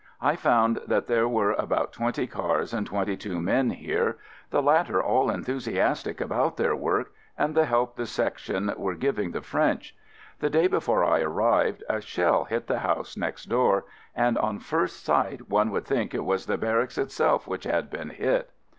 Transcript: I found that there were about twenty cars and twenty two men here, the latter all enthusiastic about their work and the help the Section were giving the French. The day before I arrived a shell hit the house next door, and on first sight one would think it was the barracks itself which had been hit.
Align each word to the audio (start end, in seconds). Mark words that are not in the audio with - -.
I 0.19 0.35
found 0.35 0.79
that 0.87 1.05
there 1.05 1.27
were 1.27 1.51
about 1.51 1.93
twenty 1.93 2.25
cars 2.25 2.73
and 2.73 2.87
twenty 2.87 3.15
two 3.15 3.39
men 3.39 3.69
here, 3.69 4.17
the 4.49 4.59
latter 4.63 4.99
all 4.99 5.29
enthusiastic 5.29 6.19
about 6.19 6.57
their 6.57 6.75
work 6.75 7.13
and 7.37 7.53
the 7.53 7.65
help 7.67 7.95
the 7.97 8.07
Section 8.07 8.73
were 8.77 8.95
giving 8.95 9.29
the 9.29 9.43
French. 9.43 9.95
The 10.39 10.49
day 10.49 10.65
before 10.65 11.03
I 11.05 11.19
arrived 11.19 11.83
a 11.87 12.01
shell 12.01 12.45
hit 12.45 12.65
the 12.65 12.79
house 12.79 13.15
next 13.15 13.45
door, 13.45 13.85
and 14.15 14.39
on 14.39 14.57
first 14.57 15.05
sight 15.05 15.47
one 15.49 15.69
would 15.69 15.85
think 15.85 16.15
it 16.15 16.25
was 16.25 16.47
the 16.47 16.57
barracks 16.57 16.97
itself 16.97 17.45
which 17.47 17.65
had 17.65 17.91
been 17.91 18.09
hit. 18.09 18.49